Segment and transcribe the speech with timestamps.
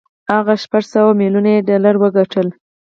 [0.33, 2.47] هغه شپږ سوه ميليون يې ډالر وګټل.